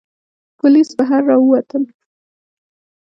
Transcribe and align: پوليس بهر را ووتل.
پوليس 0.57 0.89
بهر 0.97 1.21
را 1.29 1.35
ووتل. 1.39 1.83